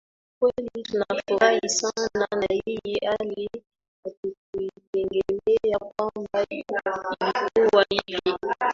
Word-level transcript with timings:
kweli 0.39 0.83
tunafurahi 0.83 1.69
sana 1.69 2.27
na 2.39 2.47
hii 2.65 2.97
hali 3.05 3.49
hatukuitegemea 4.05 5.79
kwamba 5.79 6.45
ilikuwa 6.49 7.85
hivi 7.89 8.35